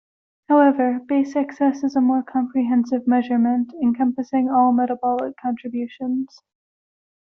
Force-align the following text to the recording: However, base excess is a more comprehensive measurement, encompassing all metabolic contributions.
However, 0.49 0.99
base 1.07 1.35
excess 1.35 1.83
is 1.83 1.95
a 1.95 2.01
more 2.01 2.23
comprehensive 2.23 3.05
measurement, 3.05 3.71
encompassing 3.83 4.49
all 4.49 4.71
metabolic 4.73 5.35
contributions. 5.39 6.41